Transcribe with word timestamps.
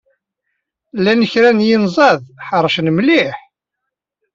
Llan 0.97 1.21
kra 1.31 1.51
n 1.57 1.65
yinzaḍ 1.67 2.19
ḥeṛcen 2.47 2.87
mliḥ. 2.95 3.37